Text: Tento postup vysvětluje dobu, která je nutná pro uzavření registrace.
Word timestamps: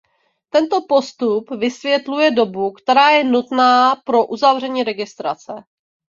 Tento 0.49 0.81
postup 0.89 1.51
vysvětluje 1.51 2.31
dobu, 2.31 2.71
která 2.71 3.09
je 3.09 3.23
nutná 3.23 3.95
pro 3.95 4.25
uzavření 4.27 4.83
registrace. 4.83 5.53